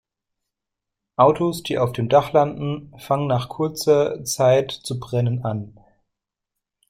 Autos, 1.15 1.61
die 1.61 1.77
auf 1.77 1.93
dem 1.93 2.09
Dach 2.09 2.31
landen, 2.33 2.91
fangen 2.97 3.27
nach 3.27 3.49
kurzer 3.49 4.23
Zeit 4.23 4.71
zu 4.71 4.99
brennen 4.99 5.45
an. 5.45 5.77